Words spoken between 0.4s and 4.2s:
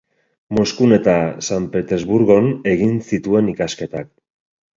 Moskun eta San Petersburgon egin zituen ikasketak.